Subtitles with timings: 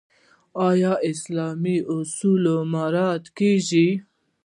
[0.67, 3.87] آیا اسلامي اصول مراعات کیږي؟